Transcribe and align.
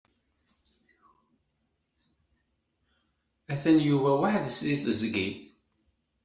Atan 3.53 3.77
Yuba 3.87 4.11
weḥd-s 4.19 4.59
deg 4.67 4.79
teẓgi. 4.83 5.29